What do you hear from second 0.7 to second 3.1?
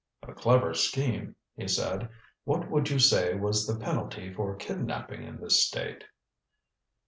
scheme," he said. "What would you